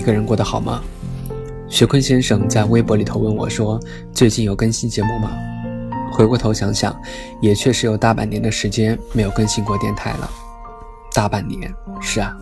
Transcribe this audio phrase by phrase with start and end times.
[0.00, 0.82] 一个人过得好吗？
[1.68, 3.78] 徐坤先生在微博里头问我说
[4.14, 5.30] ：“最近有更新节目吗？”
[6.10, 6.98] 回过头想想，
[7.42, 10.30] 也确实有大半年的时间没有更新过电台了。
[11.12, 11.70] 大半年，
[12.00, 12.34] 是啊。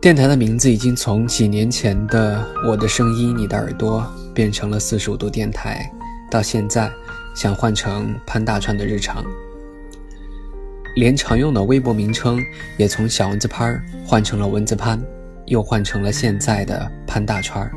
[0.00, 4.02] 电台的名字已经从几年前的“我的声音，你的耳朵”
[4.32, 5.92] 变成了四十五度电台，
[6.30, 6.90] 到现在
[7.34, 9.22] 想换成潘大川的日常，
[10.96, 12.42] 连常用的微博名称
[12.78, 14.98] 也从小蚊子潘换成了蚊子潘，
[15.52, 17.70] 又换成了现在的潘大川。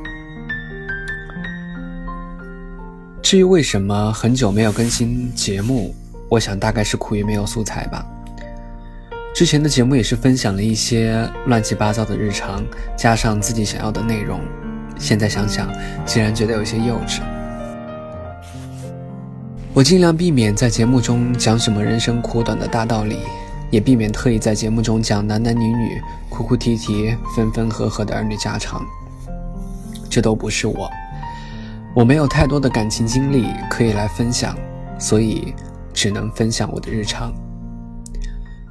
[3.22, 5.94] 至于为什么很久没有更新节目，
[6.30, 8.06] 我想大概是苦于没有素材吧。
[9.34, 12.64] 之前的节目也是分享了一些乱七八糟的日常，
[12.98, 14.40] 加上自己想要的内容。
[14.98, 15.70] 现在想想，
[16.06, 17.20] 竟然觉得有些幼稚。
[19.74, 23.18] 我尽量避免在节目中讲什么人生苦短的大道理，
[23.72, 28.86] 也避免特意在节目中讲男男女女哭哭啼啼、分分合合的儿女家常。
[30.10, 30.90] 这都不是我，
[31.94, 34.56] 我没有太多的感情经历可以来分享，
[34.98, 35.54] 所以
[35.94, 37.34] 只能分享我的日常。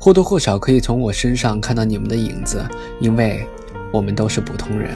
[0.00, 2.62] 或多或少可以从我身上看到你们的影子，
[3.00, 3.46] 因为
[3.92, 4.94] 我们都是普通人。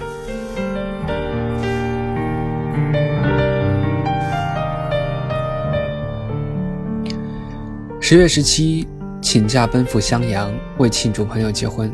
[8.01, 8.89] 十月十七，
[9.21, 11.93] 请假奔赴襄阳，为庆祝朋友结婚。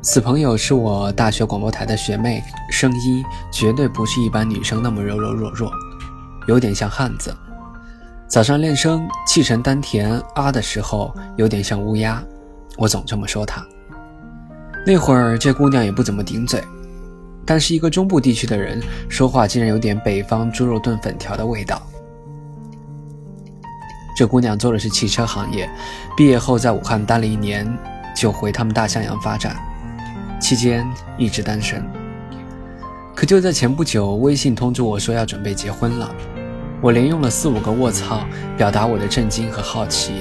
[0.00, 5.70] 此朋友是我大学广播台的学妹，声音绝对不是一般女生那么柔柔弱弱，
[6.46, 7.34] 有点像汉子。
[8.28, 12.22] 早上练声，气沉丹田啊的时候，有点像乌鸦。
[12.76, 13.64] 我总这么说她。
[14.86, 16.62] 那会儿这姑娘也不怎么顶嘴，
[17.44, 21.82] 但是一个中部地区的人说话竟然有点北方猪肉炖粉条的味道。
[24.16, 25.68] 这姑娘做的是汽车行业，
[26.16, 27.70] 毕业后在武汉待了一年，
[28.16, 29.54] 就回他们大襄阳发展，
[30.40, 31.86] 期间一直单身。
[33.14, 36.10] 可就在前不久，微信通知我说要准备结婚了。
[36.80, 38.26] 我连用了四五个卧槽，
[38.56, 40.14] 表达我的震惊和好奇，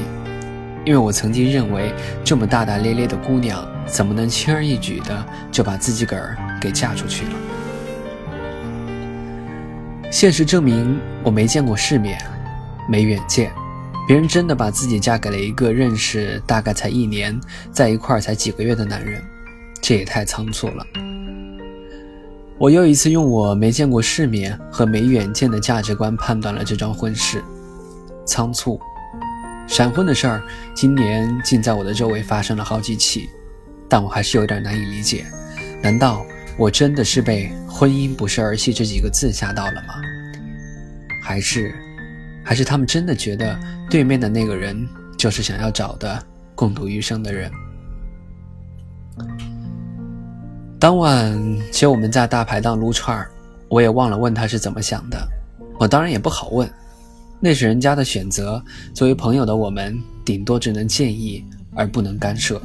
[0.83, 7.31] 因为我曾经认为这么大大咧咧的姑娘，怎么能轻而易举的就把自己个儿给嫁出去了？
[10.11, 12.17] 现实证明，我没见过世面，
[12.89, 13.51] 没远见，
[14.07, 17.39] 别人真的把自己嫁给了一个认识大概才一年，
[17.71, 19.19] 在一块儿才几个月的男人，
[19.81, 20.85] 这也太仓促了。
[22.57, 27.43] 我又一次用我没见过世面和没远见的价值观判断了这桩婚事，
[28.27, 28.79] 仓促。
[29.67, 30.43] 闪婚的事儿，
[30.75, 33.27] 今年竟在我的周围发生了好几起，
[33.89, 35.25] 但我还是有点难以理解。
[35.81, 36.23] 难道
[36.57, 39.95] 我真的是被“婚姻不是儿戏”这几个字吓到了吗？
[41.23, 41.73] 还是，
[42.45, 46.23] 还是他们真的觉得对面的那个人就是想要找的
[46.53, 47.51] 共度余生的人？
[50.77, 51.35] 当晚
[51.71, 53.31] 其实我们在大排档撸串儿，
[53.67, 55.27] 我也忘了问他是怎么想的。
[55.79, 56.71] 我当然也不好问，
[57.39, 58.63] 那是人家的选择。
[58.93, 62.61] 作为朋友的我们，顶多只能建议，而不能干涉。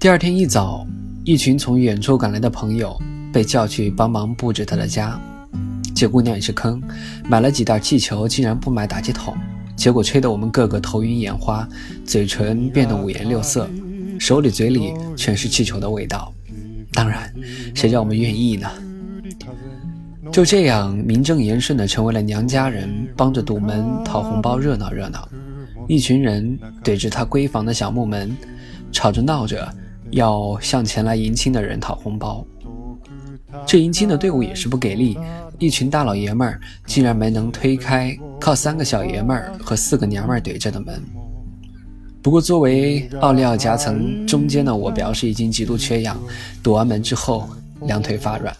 [0.00, 0.84] 第二天一早，
[1.24, 3.00] 一群从远处赶来的朋友
[3.32, 5.20] 被叫去帮忙布置他的家。
[6.02, 6.82] 这姑娘也是坑，
[7.28, 9.36] 买了几袋气球，竟然不买打气筒，
[9.76, 11.64] 结果吹得我们个个头晕眼花，
[12.04, 13.70] 嘴唇变得五颜六色。
[14.18, 16.34] 手里嘴里全是气球的味道，
[16.92, 17.32] 当然，
[17.72, 18.68] 谁叫我们愿意呢？
[20.32, 25.28] 就这样名正言顺的成为了娘家人，帮着堵门讨红包，热闹热闹。
[25.86, 28.36] 一群人怼着他闺房的小木门，
[28.90, 29.72] 吵着闹着
[30.12, 32.46] 要向前来迎亲的人讨红包。
[33.66, 35.18] 这迎亲的队伍也是不给力，
[35.58, 41.02] 一群大老爷们儿竟然没能推开靠三个小爷们儿和四个娘们儿怼着的门。
[42.22, 46.16] 不过，作为奥利奥夹层中间的我，表示已经极度缺氧。
[46.62, 47.48] 堵完门之后，
[47.82, 48.56] 两腿发软。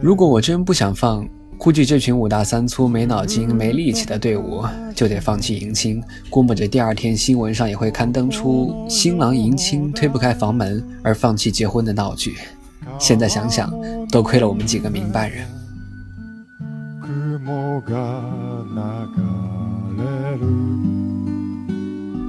[0.00, 1.26] 如果我真不想放，
[1.58, 4.64] 估计这群五大三粗、没脑筋、没力气的队伍
[4.94, 6.00] 就得放弃迎亲。
[6.30, 12.36] 估摸着第二天新闻上也会刊登出新郎迎亲推不开房门而放弃结婚的闹剧。
[12.96, 13.72] 现在想想，
[14.08, 15.44] 多亏了我们几个明白人。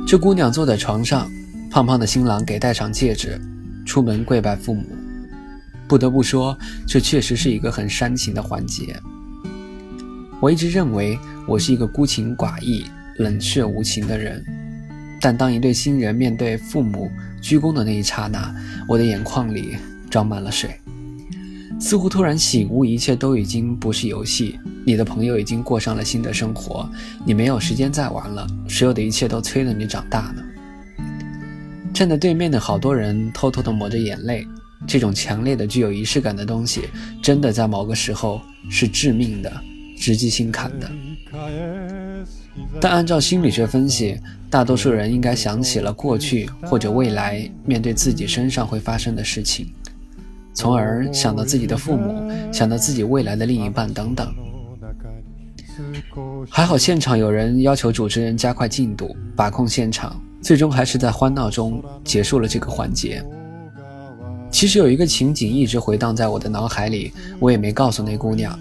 [0.08, 1.30] 这姑娘坐在床上，
[1.70, 3.40] 胖胖的新郎给戴上戒指，
[3.86, 4.84] 出门跪拜父母。
[5.88, 9.00] 不得不说，这确实是一个很煽情的环节。
[10.42, 12.86] 我一直认为我是一个孤情寡义、
[13.18, 14.42] 冷血无情的人，
[15.20, 18.56] 但当一对新人面对父母鞠躬的那一刹那，
[18.88, 19.76] 我的眼眶里
[20.10, 20.70] 装满了水。
[21.78, 24.58] 似乎突然醒悟，一切都已经不是游戏。
[24.86, 26.90] 你的朋友已经过上了新的生活，
[27.26, 28.48] 你没有时间再玩了。
[28.68, 30.44] 所有的一切都催着你长大呢。
[31.94, 34.48] 站在对面的好多人偷偷的抹着眼泪。
[34.88, 36.84] 这种强烈的、具有仪式感的东西，
[37.22, 39.62] 真的在某个时候是致命的，
[40.00, 40.90] 直击心坎的。
[42.80, 44.18] 但按照心理学分析，
[44.50, 49.72] 大多数人应该想起了过去或者未来面对自己身上会发生的事情，
[50.54, 54.34] 从而想到自己的父母，想到自己未来的另一半等等。
[56.50, 63.24] 还好现场有人要求主持人加快进度，把控现场，最终还是在欢闹中结束了这个环节。
[64.52, 68.60] 其实有一个情景一直回荡在我的脑海里，我也没告诉那姑娘。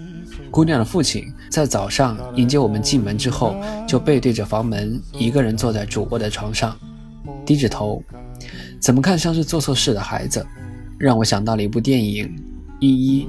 [0.51, 3.55] 姑娘的父亲在早上迎接我们进门之后，
[3.87, 6.77] 就背对着房门，一个人坐在主卧的床上，
[7.45, 8.03] 低着头，
[8.79, 10.45] 怎么看像是做错事的孩子，
[10.97, 12.27] 让我想到了一部电影
[12.79, 13.25] 《一一》，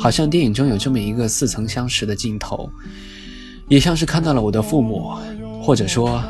[0.00, 2.68] 好像电影中有这么一个似曾相识的镜头。
[3.68, 5.12] 也像是看到了我的父母，
[5.60, 6.22] 或者说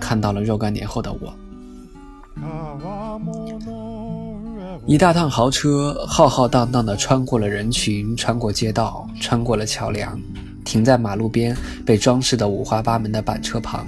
[0.00, 1.34] 看到了若干年后的我。
[4.86, 10.20] 一大趟豪车浩浩荡荡地穿过了人群，穿过街道，穿过了桥梁，
[10.62, 13.86] 停在马路边被装饰的五花八门的板车旁。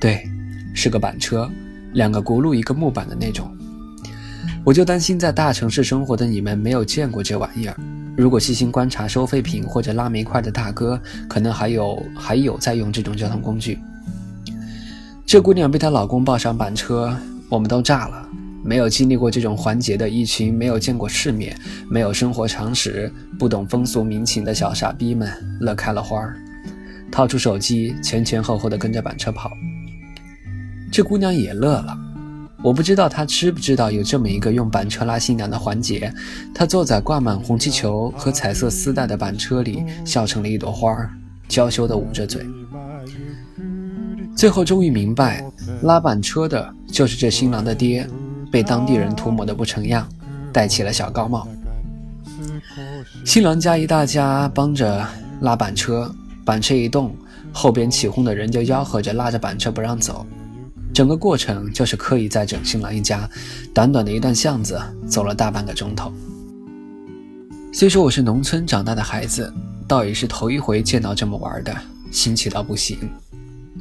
[0.00, 0.28] 对，
[0.74, 1.48] 是个板车，
[1.92, 3.48] 两个轱辘一个木板的那种。
[4.64, 7.76] 我就担心在大城市生活的你们没有见过这玩意儿。
[8.16, 13.78] 如果细心观察收废品或者拉煤块的大哥，可能还有还有在用这种交通工具。
[15.24, 17.16] 这姑娘被她老公抱上板车，
[17.48, 18.26] 我们都炸了。
[18.62, 21.56] 没有经历过这种环节的一群没有见过世面、
[21.88, 25.30] 没有生活常识、不懂风俗民情的小傻逼们
[25.60, 26.36] 乐开了花儿，
[27.10, 29.50] 掏出手机前前后后的跟着板车跑。
[30.92, 31.96] 这姑娘也乐了。
[32.62, 36.12] 我不知道她知不知道有这么一个用板车拉新娘的环节。
[36.54, 41.10] 她坐在挂满红气球和彩色丝带的板车里，笑成了一朵花儿，
[41.48, 42.44] 娇羞地捂着嘴。
[44.36, 45.42] 最后终于明白，
[45.82, 48.06] 拉板车的就是这新郎的爹，
[48.50, 50.08] 被当地人涂抹得不成样，
[50.52, 51.46] 戴起了小高帽。
[53.24, 55.06] 新郎家一大家帮着
[55.40, 56.12] 拉板车，
[56.44, 57.14] 板车一动，
[57.52, 60.26] 后边起哄的人就吆喝着拉着板车不让走。
[60.92, 63.28] 整个过程就是刻意在整新郎一家，
[63.72, 66.12] 短短的一段巷子走了大半个钟头。
[67.72, 69.52] 虽说我是农村长大的孩子，
[69.86, 71.74] 倒也是头一回见到这么玩的，
[72.10, 72.98] 新奇到不行。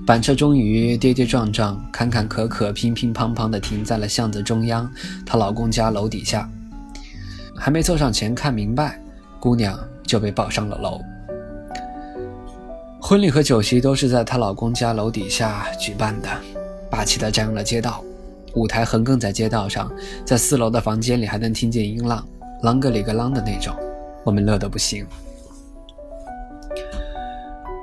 [0.05, 4.91] 板车终于跌跌撞撞、坎坎坷坷、乒乒乓乓地停在了巷子中央，
[5.25, 6.49] 她老公家楼底下。
[7.55, 8.99] 还没凑上前看明白，
[9.39, 10.99] 姑娘就被抱上了楼。
[12.99, 16.29] 婚礼和酒席都是在她老公家楼底下举办的。
[16.89, 18.03] 霸气地占用了街道，
[18.55, 19.91] 舞台横亘在街道上，
[20.25, 22.27] 在四楼的房间里还能听见音浪，
[22.63, 23.75] 啷个里个啷的那种，
[24.23, 25.05] 我们乐得不行。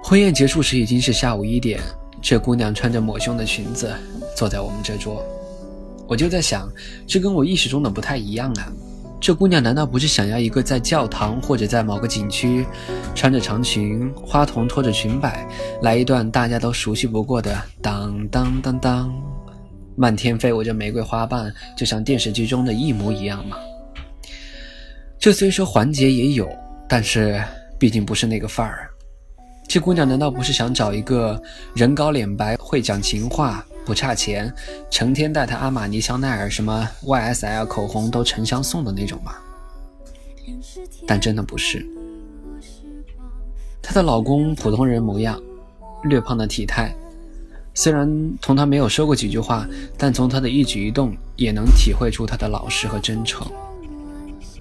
[0.03, 1.81] 婚宴结束时已经是下午一点，
[2.29, 3.95] 这姑娘穿着抹胸的裙子
[4.35, 5.25] 坐在我们这桌，
[6.09, 6.69] 我就在想，
[7.07, 8.67] 这跟我意识中的不太一样啊。
[9.21, 12.67] 这姑娘难道不是想要一个在教堂或者在某个景区，
[13.15, 15.47] 穿着长裙，花童拖着裙摆，
[15.83, 19.15] 来一段大家都熟悉不过的当当当当，
[19.95, 23.57] 漫天飞舞着玫瑰花瓣，就像电视剧中的一模一样吗？
[25.17, 26.49] 这虽说环节也有，
[26.89, 27.41] 但是
[27.79, 28.91] 毕竟不是那个范儿。
[29.69, 31.41] 这姑娘难道不是想找一个
[31.75, 33.65] 人高脸白，会讲情话？
[33.85, 34.53] 不差钱，
[34.91, 39.35] 成天带她阿玛尼、香奈儿、什么 YSL 口红都成箱送的那种吗？
[41.07, 41.87] 但真的不是。
[43.81, 45.41] 她的老公普通人模样，
[46.03, 46.93] 略胖的体态，
[47.75, 48.09] 虽然
[48.41, 53.47] 同她没有说过几句话，但从他的一举一动也能体会出他的老实和真诚。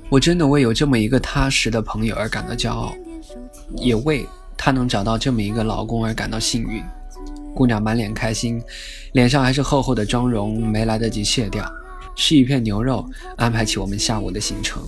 [0.09, 2.93] 我真的为有这么一个踏实的朋友而感到骄傲，
[3.77, 4.23] 也为
[4.57, 6.83] 她能找到这么一个老公而感到幸运。
[7.53, 8.61] 姑娘满脸开心，
[9.13, 11.65] 脸上还是厚厚的妆容，没来得及卸掉，
[12.13, 13.05] 吃一片牛肉，
[13.37, 14.83] 安排起我们下午的行程。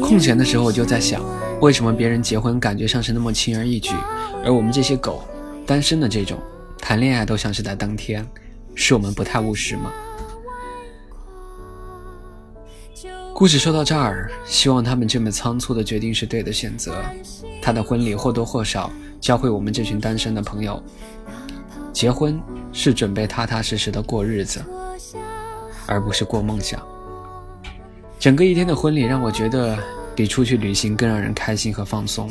[0.00, 1.22] 空闲的时候，我就在想，
[1.60, 3.94] 为什么别人结婚感觉上是那么轻而易举，
[4.42, 5.22] 而我们这些狗，
[5.66, 6.38] 单身的这种，
[6.78, 8.26] 谈恋爱都像是在当天，
[8.74, 9.92] 是我们不太务实吗？
[13.34, 17.02] 故事说到这儿，希望他们这么仓促的决定是对的选择。
[17.60, 20.80] 他的婚礼或多或少教会我们这群单身的朋友，
[21.92, 22.40] 结婚
[22.72, 24.62] 是准备踏踏实实的过日子，
[25.86, 26.80] 而不是过梦想。
[28.18, 29.76] 整个一天的婚礼让我觉得
[30.14, 32.30] 比出去旅行更让人开心和放松，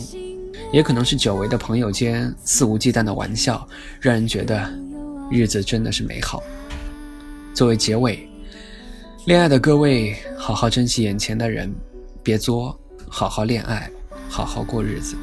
[0.72, 3.68] 也可能是久违的朋友间肆无忌惮的玩笑，
[4.00, 4.72] 让人觉得
[5.30, 6.42] 日子真的是美好。
[7.54, 8.26] 作为结尾。
[9.26, 11.72] 恋爱的各位，好好珍惜眼前的人，
[12.24, 12.76] 别作，
[13.08, 13.88] 好好恋爱，
[14.28, 15.16] 好好过日子。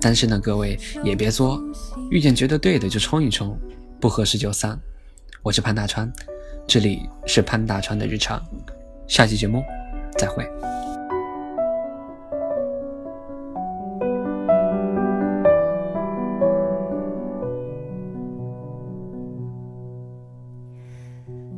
[0.00, 1.62] 单身的各位也别作，
[2.10, 3.56] 遇见觉得对的就冲一冲，
[4.00, 4.76] 不合适就散。
[5.40, 6.12] 我是潘大川，
[6.66, 8.42] 这里是潘大川的日常，
[9.06, 9.62] 下期节目
[10.18, 10.44] 再会。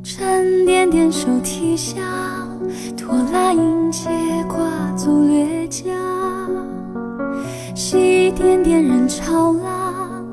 [0.03, 2.46] 沉甸甸手提箱，
[2.95, 4.09] 拖拉银结
[4.47, 5.87] 挂足掠奖。
[7.93, 10.25] 一点点人潮浪，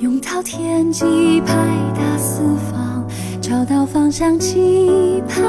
[0.00, 1.54] 拥抱天际，拍
[1.94, 3.06] 打四方，
[3.40, 5.42] 找到方向，期盼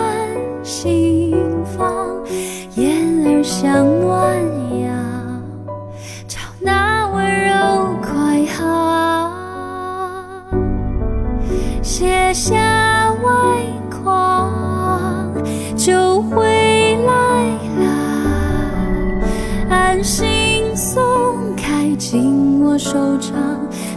[0.64, 1.36] 心
[1.78, 1.99] 房，
[23.00, 23.32] 手掌，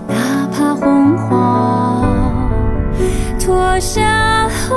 [0.06, 2.04] 哪怕红黄，
[3.36, 4.76] 脱下后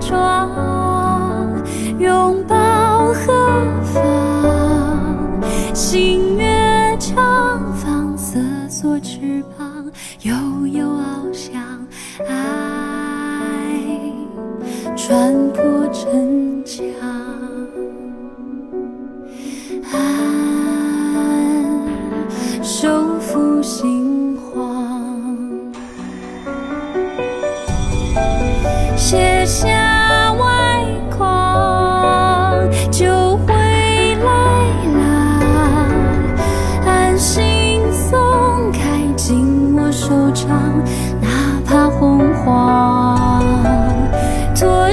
[0.00, 0.50] 装，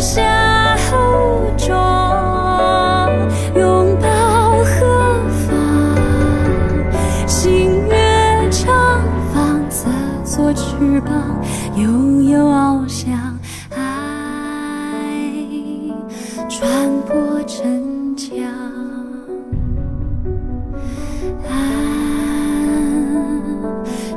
[0.10, 3.12] 夏候妆
[3.54, 5.52] 拥抱何方
[7.28, 9.92] 星月长放洒
[10.24, 11.12] 作翅膀
[11.76, 13.38] 悠悠翱翔
[13.76, 15.22] 爱
[16.48, 18.32] 穿过城墙
[21.50, 21.52] 安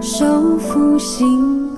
[0.00, 1.69] 守护心。